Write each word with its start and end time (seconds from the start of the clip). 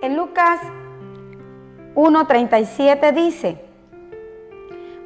En 0.00 0.16
Lucas 0.16 0.60
1.37 1.96 3.12
dice, 3.12 3.60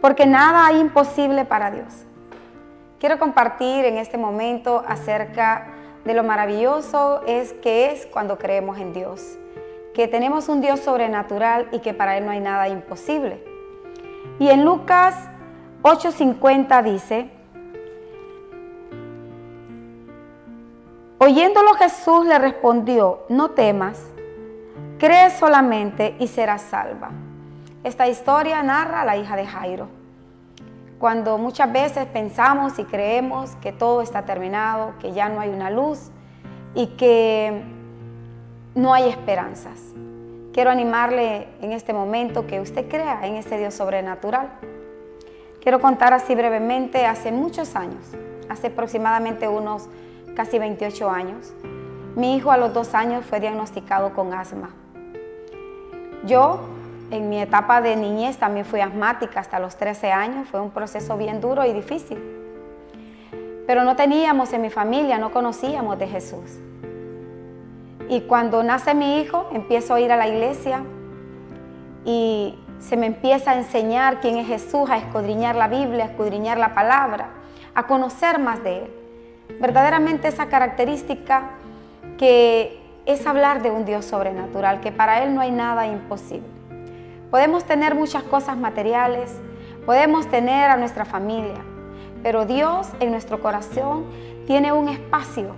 porque 0.00 0.26
nada 0.26 0.66
hay 0.66 0.80
imposible 0.80 1.44
para 1.44 1.70
Dios. 1.70 2.06
Quiero 2.98 3.20
compartir 3.20 3.84
en 3.84 3.98
este 3.98 4.18
momento 4.18 4.82
acerca 4.84 5.68
de 6.04 6.14
lo 6.14 6.24
maravilloso 6.24 7.22
es 7.28 7.52
que 7.52 7.92
es 7.92 8.06
cuando 8.06 8.36
creemos 8.36 8.78
en 8.78 8.92
Dios, 8.92 9.38
que 9.94 10.08
tenemos 10.08 10.48
un 10.48 10.60
Dios 10.60 10.80
sobrenatural 10.80 11.68
y 11.70 11.78
que 11.78 11.94
para 11.94 12.18
Él 12.18 12.24
no 12.24 12.32
hay 12.32 12.40
nada 12.40 12.68
imposible. 12.68 13.44
Y 14.40 14.48
en 14.48 14.64
Lucas 14.64 15.14
8:50 15.82 16.82
dice, 16.82 17.30
oyéndolo 21.18 21.74
Jesús 21.74 22.26
le 22.26 22.40
respondió, 22.40 23.20
no 23.28 23.50
temas, 23.50 24.10
cree 25.00 25.30
solamente 25.30 26.14
y 26.18 26.28
serás 26.28 26.60
salva. 26.60 27.10
Esta 27.82 28.06
historia 28.06 28.62
narra 28.62 29.00
a 29.00 29.04
la 29.06 29.16
hija 29.16 29.34
de 29.34 29.46
Jairo. 29.46 29.88
Cuando 30.98 31.38
muchas 31.38 31.72
veces 31.72 32.04
pensamos 32.04 32.78
y 32.78 32.84
creemos 32.84 33.56
que 33.62 33.72
todo 33.72 34.02
está 34.02 34.26
terminado, 34.26 34.92
que 35.00 35.12
ya 35.12 35.30
no 35.30 35.40
hay 35.40 35.48
una 35.48 35.70
luz 35.70 36.10
y 36.74 36.88
que 36.98 37.62
no 38.74 38.92
hay 38.92 39.08
esperanzas. 39.08 39.80
Quiero 40.52 40.68
animarle 40.68 41.48
en 41.62 41.72
este 41.72 41.94
momento 41.94 42.46
que 42.46 42.60
usted 42.60 42.86
crea 42.86 43.26
en 43.26 43.36
ese 43.36 43.56
Dios 43.56 43.72
sobrenatural. 43.72 44.50
Quiero 45.62 45.80
contar 45.80 46.12
así 46.12 46.34
brevemente, 46.34 47.06
hace 47.06 47.32
muchos 47.32 47.74
años, 47.74 48.04
hace 48.50 48.66
aproximadamente 48.66 49.48
unos 49.48 49.88
casi 50.36 50.58
28 50.58 51.08
años, 51.08 51.54
mi 52.16 52.36
hijo 52.36 52.50
a 52.50 52.56
los 52.56 52.74
dos 52.74 52.94
años 52.94 53.24
fue 53.24 53.40
diagnosticado 53.40 54.12
con 54.12 54.34
asma. 54.34 54.70
Yo 56.24 56.60
en 57.10 57.28
mi 57.28 57.40
etapa 57.40 57.80
de 57.80 57.96
niñez 57.96 58.38
también 58.38 58.64
fui 58.64 58.80
asmática 58.80 59.40
hasta 59.40 59.58
los 59.58 59.76
13 59.76 60.12
años, 60.12 60.48
fue 60.48 60.60
un 60.60 60.70
proceso 60.70 61.16
bien 61.16 61.40
duro 61.40 61.64
y 61.64 61.72
difícil. 61.72 62.18
Pero 63.66 63.84
no 63.84 63.96
teníamos 63.96 64.52
en 64.52 64.62
mi 64.62 64.70
familia, 64.70 65.18
no 65.18 65.30
conocíamos 65.30 65.98
de 65.98 66.06
Jesús. 66.06 66.58
Y 68.08 68.22
cuando 68.22 68.62
nace 68.62 68.94
mi 68.94 69.20
hijo, 69.20 69.48
empiezo 69.52 69.94
a 69.94 70.00
ir 70.00 70.10
a 70.10 70.16
la 70.16 70.28
iglesia 70.28 70.82
y 72.04 72.58
se 72.80 72.96
me 72.96 73.06
empieza 73.06 73.52
a 73.52 73.58
enseñar 73.58 74.20
quién 74.20 74.36
es 74.36 74.46
Jesús, 74.46 74.90
a 74.90 74.96
escudriñar 74.96 75.54
la 75.54 75.68
Biblia, 75.68 76.04
a 76.04 76.06
escudriñar 76.08 76.58
la 76.58 76.74
palabra, 76.74 77.28
a 77.74 77.86
conocer 77.86 78.38
más 78.38 78.64
de 78.64 78.78
Él. 78.78 78.90
Verdaderamente 79.60 80.28
esa 80.28 80.46
característica 80.46 81.50
que 82.18 82.79
es 83.12 83.26
hablar 83.26 83.60
de 83.62 83.70
un 83.70 83.84
Dios 83.84 84.04
sobrenatural, 84.04 84.80
que 84.80 84.92
para 84.92 85.24
Él 85.24 85.34
no 85.34 85.40
hay 85.40 85.50
nada 85.50 85.86
imposible. 85.86 86.46
Podemos 87.30 87.64
tener 87.64 87.94
muchas 87.94 88.22
cosas 88.22 88.56
materiales, 88.56 89.32
podemos 89.84 90.28
tener 90.28 90.70
a 90.70 90.76
nuestra 90.76 91.04
familia, 91.04 91.64
pero 92.22 92.44
Dios 92.44 92.88
en 93.00 93.10
nuestro 93.10 93.40
corazón 93.40 94.04
tiene 94.46 94.72
un 94.72 94.88
espacio 94.88 95.56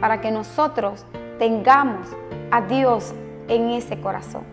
para 0.00 0.20
que 0.20 0.30
nosotros 0.30 1.04
tengamos 1.38 2.06
a 2.50 2.60
Dios 2.62 3.14
en 3.48 3.70
ese 3.70 4.00
corazón. 4.00 4.44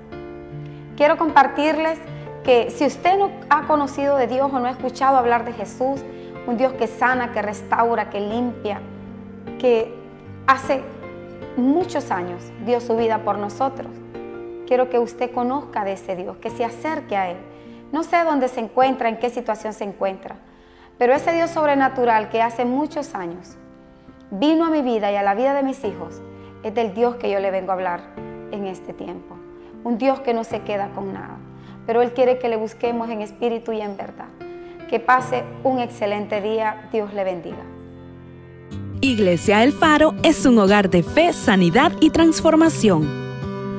Quiero 0.97 1.17
compartirles 1.17 1.99
que 2.43 2.71
si 2.71 2.85
usted 2.85 3.17
no 3.17 3.29
ha 3.49 3.67
conocido 3.67 4.15
de 4.17 4.27
Dios 4.27 4.51
o 4.51 4.59
no 4.59 4.65
ha 4.65 4.71
escuchado 4.71 5.17
hablar 5.17 5.45
de 5.45 5.53
Jesús, 5.53 6.01
un 6.47 6.57
Dios 6.57 6.73
que 6.73 6.87
sana, 6.87 7.31
que 7.31 7.41
restaura, 7.41 8.09
que 8.09 8.19
limpia, 8.19 8.81
que 9.59 9.93
hace 10.47 10.81
muchos 11.57 12.11
años 12.11 12.43
dio 12.65 12.79
su 12.81 12.95
vida 12.95 13.23
por 13.23 13.37
nosotros 13.37 13.91
quiero 14.69 14.87
que 14.87 14.99
usted 14.99 15.31
conozca 15.31 15.83
de 15.83 15.93
ese 15.93 16.15
Dios, 16.15 16.37
que 16.37 16.51
se 16.51 16.63
acerque 16.63 17.17
a 17.17 17.31
Él. 17.31 17.37
No 17.91 18.03
sé 18.03 18.23
dónde 18.23 18.47
se 18.47 18.59
encuentra, 18.59 19.09
en 19.09 19.17
qué 19.17 19.31
situación 19.31 19.73
se 19.73 19.83
encuentra, 19.83 20.35
pero 20.99 21.11
ese 21.15 21.33
Dios 21.33 21.49
sobrenatural 21.49 22.29
que 22.29 22.43
hace 22.43 22.65
muchos 22.65 23.15
años 23.15 23.57
vino 24.29 24.67
a 24.67 24.69
mi 24.69 24.83
vida 24.83 25.11
y 25.11 25.15
a 25.15 25.23
la 25.23 25.33
vida 25.33 25.55
de 25.55 25.63
mis 25.63 25.83
hijos, 25.83 26.21
es 26.61 26.75
del 26.75 26.93
Dios 26.93 27.15
que 27.15 27.31
yo 27.31 27.39
le 27.39 27.49
vengo 27.49 27.71
a 27.71 27.73
hablar 27.73 28.01
en 28.51 28.67
este 28.67 28.93
tiempo. 28.93 29.35
Un 29.83 29.97
Dios 29.97 30.19
que 30.19 30.35
no 30.35 30.43
se 30.43 30.61
queda 30.61 30.89
con 30.93 31.13
nada, 31.13 31.37
pero 31.87 32.03
Él 32.03 32.13
quiere 32.13 32.37
que 32.37 32.47
le 32.47 32.55
busquemos 32.55 33.09
en 33.09 33.23
espíritu 33.23 33.71
y 33.71 33.81
en 33.81 33.97
verdad. 33.97 34.27
Que 34.87 34.99
pase 34.99 35.45
un 35.63 35.79
excelente 35.79 36.41
día, 36.41 36.89
Dios 36.91 37.11
le 37.15 37.23
bendiga. 37.23 37.78
Iglesia 39.01 39.63
El 39.63 39.73
Faro 39.73 40.15
es 40.23 40.45
un 40.45 40.57
hogar 40.59 40.89
de 40.89 41.03
fe, 41.03 41.33
sanidad 41.33 41.91
y 41.99 42.09
transformación 42.09 43.29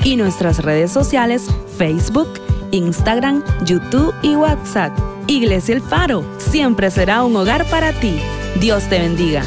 y 0.03 0.17
nuestras 0.17 0.65
redes 0.65 0.91
sociales 0.91 1.49
Facebook, 1.77 2.41
Instagram, 2.73 3.45
YouTube 3.65 4.13
y 4.23 4.35
WhatsApp. 4.37 5.14
Iglesia 5.27 5.75
El 5.75 5.83
Faro 5.83 6.25
siempre 6.39 6.91
será 6.91 7.25
un 7.25 7.37
hogar 7.37 7.65
para 7.67 7.93
ti. 7.93 8.19
Dios 8.61 8.89
te 8.89 8.99
bendiga. 8.99 9.43